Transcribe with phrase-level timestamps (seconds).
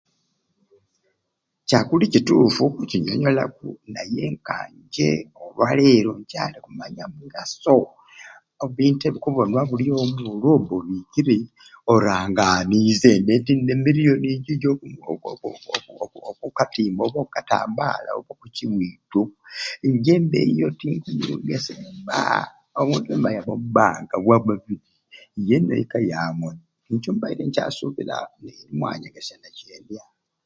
[1.67, 5.09] Kyakuli kituffu okucinyonyolaku naye nkanje
[5.43, 7.75] olwaleero nkyali kumanya mugaso
[8.65, 11.37] ebintu ebikubonywa obuli omwei olwo oba obikire
[11.93, 19.21] oranganizembe nti ndina emiryoni njijo okukuku okukatimba oba okukatambala oba okukiwiitu
[19.91, 22.19] nje eyo tinkumba
[22.79, 24.15] omuntumbe ayabe omubanka
[25.49, 30.03] ye ne'kka yamwei nikyo mbaire nkyasubiira nimwanyegesya nakyendya.